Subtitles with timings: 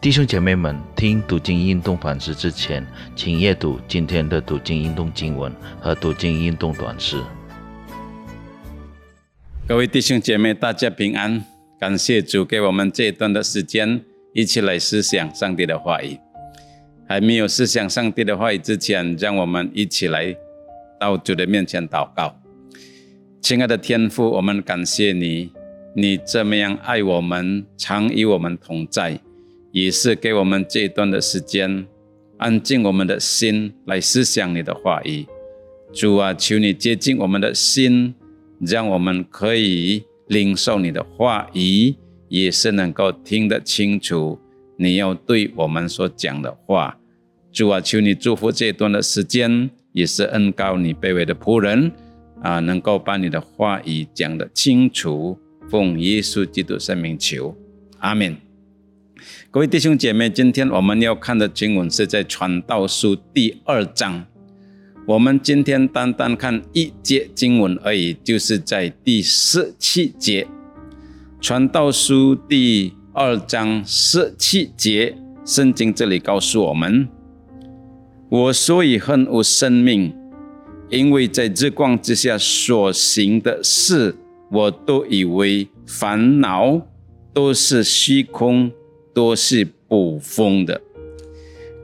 [0.00, 7.20] 弟兄姐妹们，听读经运动反思之前，请阅读今天的读经运动经文和读经运动短诗。
[9.66, 11.44] 各位弟兄姐妹，大家平安！
[11.80, 14.00] 感谢主给我们这一段的时间，
[14.32, 16.16] 一起来思想上帝的话语。
[17.08, 20.32] 还没有思想上帝的话语之前，让我们一起来
[21.00, 22.40] 到主的面前祷告。
[23.40, 25.50] 亲爱的天父，我们感谢你，
[25.96, 29.18] 你这么样爱我们，常与我们同在。
[29.70, 31.86] 也是给我们这一段的时间，
[32.36, 35.26] 安静我们的心来思想你的话语。
[35.92, 38.14] 主啊，求你接近我们的心，
[38.60, 41.94] 让我们可以领受你的话语，
[42.28, 44.38] 也是能够听得清楚
[44.76, 46.98] 你要对我们所讲的话。
[47.50, 51.90] 主啊，求你祝福这一段的时间，也是恩高你卑微的仆人
[52.42, 55.38] 啊，能够把你的话语讲得清楚。
[55.70, 57.54] 奉耶稣基督圣名求，
[57.98, 58.47] 阿门。
[59.50, 64.26] 各位弟兄姐妹，今天我们要看的经文是在传道书第二章。
[65.06, 70.46] 我们今天单单看一节经文而已，就是在第十七节。
[71.40, 77.08] 传道书第二章十七节，圣经这里告诉我们：
[78.28, 80.14] 我所以恨恶生命，
[80.90, 84.14] 因为在日光之下所行的事，
[84.50, 86.82] 我都以为烦恼，
[87.32, 88.70] 都是虚空。
[89.18, 90.80] 都是捕风的，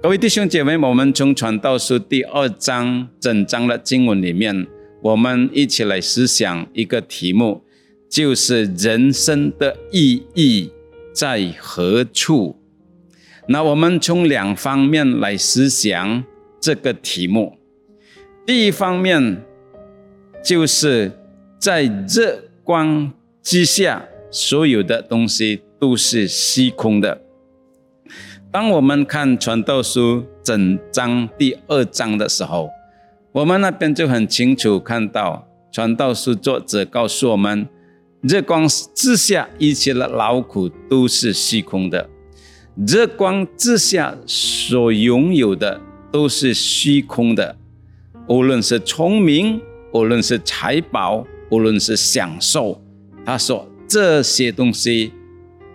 [0.00, 4.64] 各位弟兄姐妹，我们从传道书第二章整章的经文里面，
[5.02, 7.64] 我们一起来思想一个题目，
[8.08, 10.70] 就是人生的意义
[11.12, 12.54] 在何处？
[13.48, 16.22] 那我们从两方面来思想
[16.60, 17.58] 这个题目。
[18.46, 19.42] 第一方面，
[20.44, 21.10] 就是
[21.58, 27.23] 在日光之下，所有的东西都是虚空的。
[28.54, 32.70] 当我们看传道书整章第二章的时候，
[33.32, 37.68] 我们那边就很清楚看到，传道书作者告诉我们，
[38.22, 38.64] 日光
[38.94, 42.08] 之下一切的劳苦都是虚空的，
[42.86, 45.80] 日光之下所拥有的
[46.12, 47.56] 都是虚空的，
[48.28, 49.60] 无论是聪明，
[49.92, 52.80] 无论是财宝，无论是享受，
[53.26, 55.12] 他说这些东西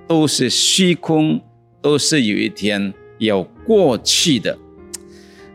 [0.07, 1.41] 都是虚空。
[1.81, 4.57] 都是有一天要过去的。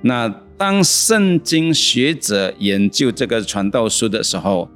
[0.03, 4.69] 那当圣经学者研究这个传道书的时候，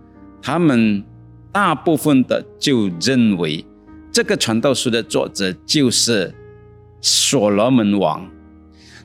[0.43, 1.05] 他们
[1.53, 3.65] 大部分的就认为，
[4.11, 6.35] 这个传道书的作者就是
[7.01, 8.29] 所罗门王。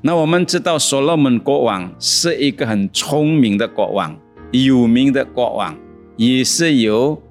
[0.02, 4.18] 那我们知道，所罗门国王是一个很聪明的国王，
[4.52, 5.78] 有名的国王，
[6.18, 7.22] 也是有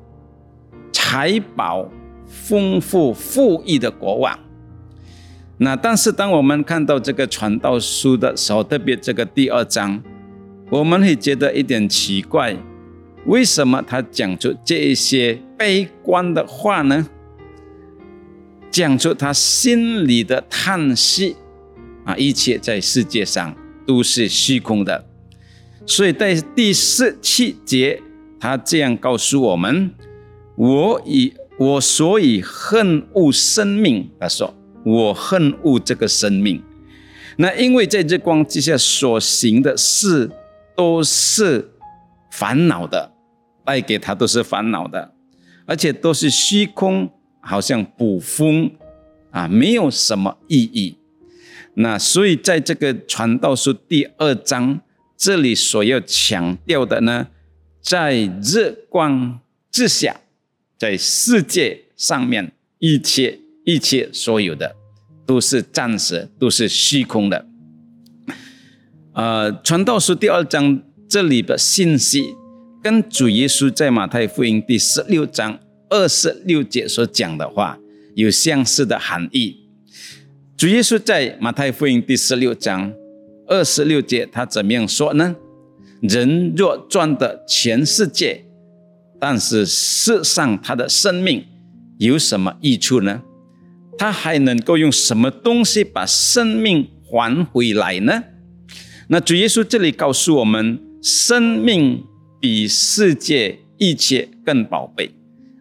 [0.92, 1.86] 财宝
[2.26, 4.38] 丰富、富裕的国王。
[5.62, 10.02] 那但是，当我们看到这个传道书的时候，特别这个第二章，
[10.68, 12.56] 我们会觉得一点奇怪，
[13.26, 17.06] 为什么他讲出这一些悲观的话呢？
[18.72, 21.36] 讲出他心里的叹息
[22.04, 23.54] 啊，一切在世界上
[23.86, 25.04] 都是虚空的。
[25.86, 28.02] 所以在第十七节，
[28.40, 29.92] 他这样告诉我们
[30.58, 34.52] ：“我以我所以恨恶生命。”他说。
[34.84, 36.62] 我恨恶这个生命，
[37.36, 40.30] 那因为在日光之下所行的事
[40.76, 41.70] 都是
[42.30, 43.12] 烦恼的，
[43.64, 45.14] 带给他都是烦恼的，
[45.66, 47.08] 而且都是虚空，
[47.40, 48.72] 好像捕风
[49.30, 50.96] 啊，没有什么意义。
[51.74, 54.80] 那所以在这个传道书第二章
[55.16, 57.28] 这里所要强调的呢，
[57.80, 59.38] 在日光
[59.70, 60.20] 之下，
[60.76, 63.38] 在世界上面一切。
[63.64, 64.74] 一切所有的
[65.24, 67.46] 都是暂时，都是虚空的。
[69.14, 72.34] 呃，传道书第二章这里的信息，
[72.82, 75.58] 跟主耶稣在马太福音第十六章
[75.90, 77.78] 二十六节所讲的话
[78.14, 79.56] 有相似的含义。
[80.56, 82.92] 主耶稣在马太福音第十六章
[83.46, 85.36] 二十六节，他怎么样说呢？
[86.00, 88.44] 人若赚得全世界，
[89.20, 91.44] 但是世上他的生命
[91.98, 93.22] 有什么益处呢？
[93.98, 98.24] 他还能够用什么东西把生命还回来呢？
[99.08, 102.02] 那主耶稣这里告诉我们，生命
[102.40, 105.10] 比世界一切更宝贝，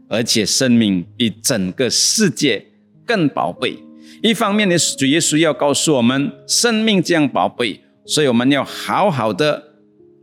[0.08, 2.66] 而且生命比整个世界
[3.06, 3.78] 更宝贝。
[4.24, 9.64] 一方面呢，主耶稣要告诉我们，生命这样宝贝，所以我们要好好的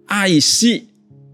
[0.06, 0.88] 爱惜、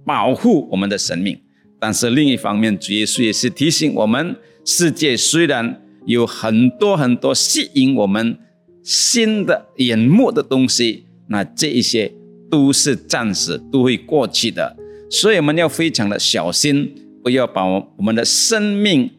[0.05, 1.39] 保护我们的生命。
[1.79, 8.39] 但是另一方面，主耶稣也是提醒我们，世界虽然有很多很多吸引我们
[8.83, 12.13] 新的眼目的东西，那这一些
[12.51, 14.77] 都是暂时都会过去的，
[15.11, 19.11] 所以我们要非常的小心，不要把我们的生命，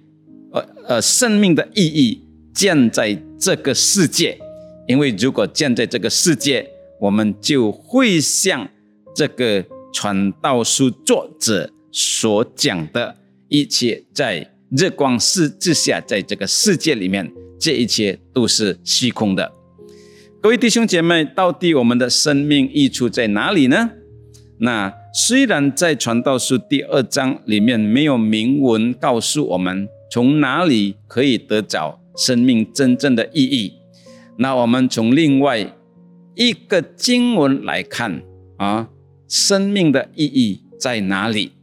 [0.51, 2.21] 呃呃，生命的意义
[2.53, 4.37] 建在这个世界，
[4.87, 6.69] 因为如果建在这个世界，
[7.01, 8.69] 我们就会像
[9.15, 13.15] 这个传道书作者所讲的
[13.49, 17.31] 一切，在日光世之下，在这个世界里面。
[17.57, 19.51] 这一切都是虚空的，
[20.41, 23.91] 各位弟兄姐妹，到底我们的生命益处在哪里呢？
[24.59, 33.73] 那虽然在传道书第二章里面没有明文告诉我们从哪里可以得着生命真正的意义，
[34.37, 35.73] 那我们从另外
[36.35, 38.21] 一个经文来看
[38.57, 38.89] 啊，
[39.29, 41.53] 生命的意义在哪里？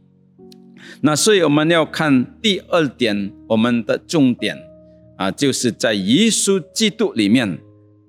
[1.01, 4.57] 那所以我们要看第二点，我们的重点。
[5.15, 7.59] 啊，就是在耶稣基督里面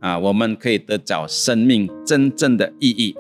[0.01, 3.15] 啊，我们可以得着生命真正的意义。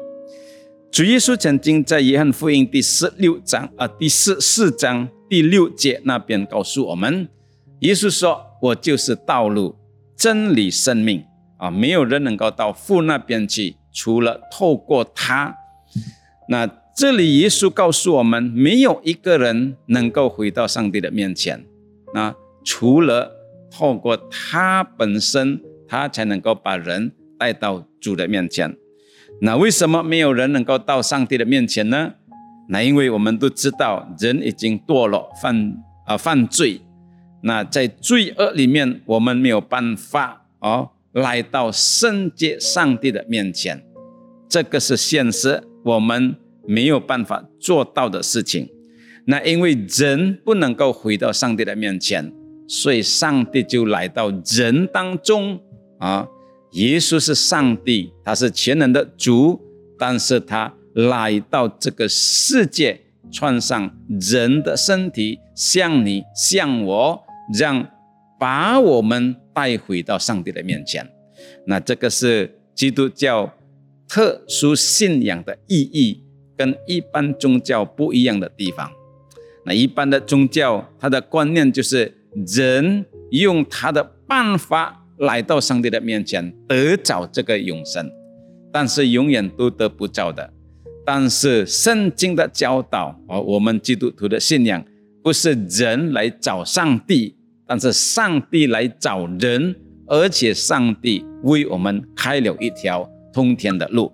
[0.91, 7.29] 主耶稣曾经在约翰福音第十六章啊，第四四章第六节那边告诉我们，
[7.81, 9.77] 耶稣说：“我就是道路、
[10.17, 11.23] 真理、生命
[11.59, 15.55] 啊，没有人能够到父那边去，除了透过他。”
[16.49, 21.65] 那这里耶稣告诉我们，没有一个人能够回到上帝的面前，
[22.13, 23.41] 那除了。
[23.77, 28.73] 透过他本身，他才能够把人带到主的面前。
[29.41, 32.13] 那为什么没有人能够到上帝的面前呢？
[32.69, 35.75] 那因为我们都知道，人已经堕落、犯
[36.07, 36.83] 啊犯罪。
[37.43, 43.85] 那在罪恶里面，我们没有办法哦来到圣洁上帝的面前。
[44.49, 48.69] 这个是现实，我们没有办法做到的事情。
[49.27, 52.33] 那因为人不能够回到上帝的面前。
[52.67, 55.61] 所以，上帝就来到人当中
[55.99, 56.27] 啊！
[56.73, 59.61] 耶稣是上帝，他是全能的主，
[59.99, 62.99] 但是他来到这个世界，
[63.31, 67.23] 穿上人的身体，像你像我，
[67.53, 67.87] 让
[68.41, 71.07] 把我们带回到上帝的面前。
[71.67, 73.53] 那这个是基督教
[74.09, 76.25] 特殊信仰的意义，
[76.57, 78.91] 跟一般宗教不一样的地方。
[79.65, 82.13] 那一般的宗教，它的观念就是。
[82.49, 88.11] 人用他的办法来到上帝的面前，得着这个永生，
[88.73, 90.53] 但是永远都得不着的。
[91.07, 94.85] 但是圣经的教导，而我们基督徒的信仰，
[95.23, 97.37] 不是人来找上帝，
[97.69, 99.77] 但是上帝来找人，
[100.09, 104.13] 而且上帝为我们开了一条通天的路。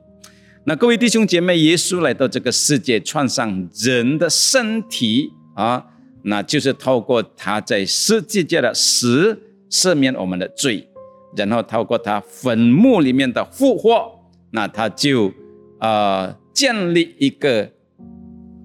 [0.65, 5.87] 那各位弟兄姐妹，耶稣来到这个世界，穿上人的身体啊。
[6.23, 9.41] 那就是透过他在世界界的死
[9.71, 10.87] 赦免我们的罪，
[11.35, 14.21] 然后透过他坟墓里面的复活，
[14.51, 15.33] 那他就
[15.79, 17.71] 呃建立一个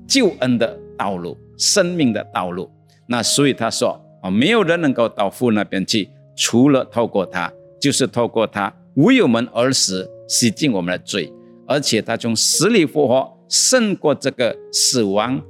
[0.05, 2.69] 救恩的道路、生命的道路。
[3.07, 7.49] 那所以他说啊，没有人能够到父那边去，除了透过他，
[7.79, 11.31] 就是透过他为我们而死，洗净我们的罪，
[11.67, 15.41] 而且他从死里复活，胜过这个死亡。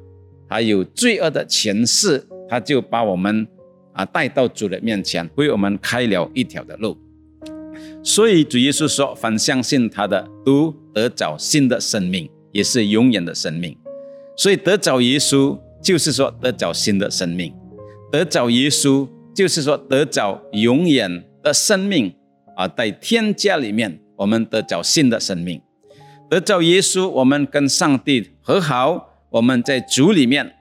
[0.47, 3.47] 还有罪恶的前世，他就把我们
[3.93, 6.95] 啊带到主的面前，为我们开了一条的路。
[8.03, 13.75] 所以主耶稣说：“凡相信他的，都得找新的生命，也是永远的生命。”
[14.37, 17.51] 所以得找耶稣，就是说得找新的生命；
[18.11, 22.13] 得找耶稣，就是说得找永远的生命
[22.55, 22.67] 啊！
[22.67, 25.59] 在天家里面，我们得找新的生命；
[26.29, 29.11] 得找耶稣，我们跟上帝和好。
[29.31, 30.55] 我们在主里面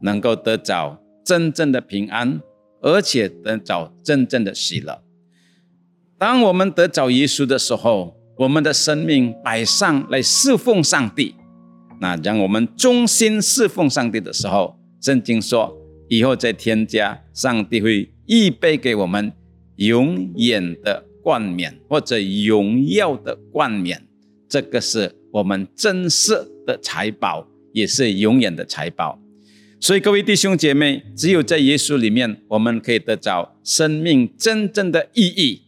[0.00, 2.40] 能够得着真正的平安，
[2.80, 5.00] 而且得着真正的喜乐。
[6.18, 11.36] 当我们得着耶稣的时候，我们的生命摆上来侍奉上帝。
[12.00, 15.72] 那让我们忠心侍奉上帝的时候，圣经说，
[16.08, 19.32] 以后在天家，上帝会预备给我们
[19.76, 22.16] 永远的冠冕或者
[22.48, 24.08] 荣耀的冠冕。
[24.52, 26.34] 这个是我们真实
[26.66, 27.48] 的财宝。
[27.72, 29.18] 也是永远的财宝，
[29.80, 35.62] 所以各位弟兄姐妹，只有在耶稣里面，我们可以得着生命真正的意义，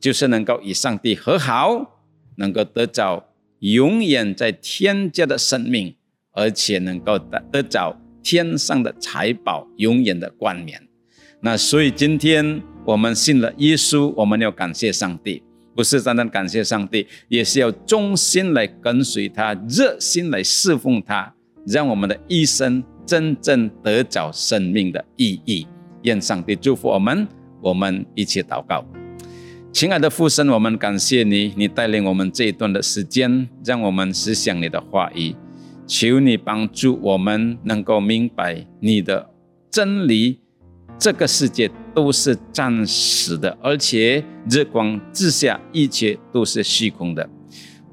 [0.00, 2.02] 就是能够与上帝和好，
[2.38, 3.28] 能够得着
[3.60, 5.94] 永远在天家的生命，
[6.32, 10.82] 而且能够得得着天上的财宝，永远的冠冕。
[11.40, 15.40] 那所以今天我们信了耶稣，我们要感谢上帝，
[15.74, 21.34] 不是单单感谢上帝，也是要忠心来跟随他，热心来侍奉他。
[21.66, 25.66] 让我们的一生真正得着生命的意义。
[26.02, 27.26] 愿上帝祝福我们，
[27.60, 28.84] 我们一起祷告。
[29.72, 35.34] 亲爱的父神，我们感谢你，你带领我们这一段的时间，让我们思想你的话语。
[35.86, 39.30] 求你帮助我们能够明白你的
[39.70, 40.43] 真理。
[41.04, 47.28] 这个世界都是暂时的，而且日光之下一切都是虚空的。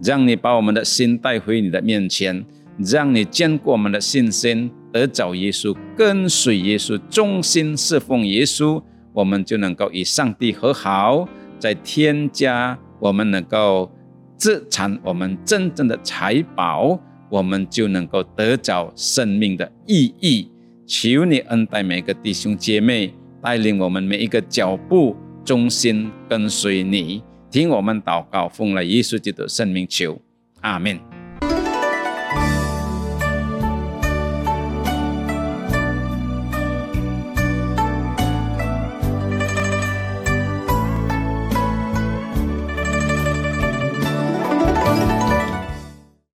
[0.01, 2.45] 让你把我们的心带回你的面前，
[2.77, 11.27] 让你坚固我们的信心，得找耶稣，跟随耶稣，忠心侍奉耶稣，我们就能够与上帝和好。
[11.59, 13.91] 在添加，我们能够
[14.37, 16.97] 自产我们真正的财宝，
[17.29, 20.49] 我们就能够得着生命的意义。
[20.93, 27.23] 求你恩待每个弟兄姐妹，带领我们每一个脚步，忠心跟随你。
[27.49, 30.19] 听我们祷告，奉了耶稣基督圣名求，
[30.59, 31.10] 阿门。